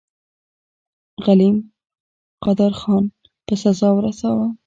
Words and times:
غلم 1.23 1.55
قادرخان 2.43 3.03
په 3.45 3.53
سزا 3.61 3.89
ورساوه. 3.93 4.47